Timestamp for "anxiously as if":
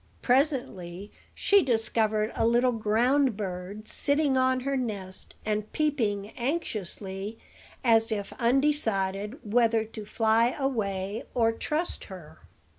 6.37-8.33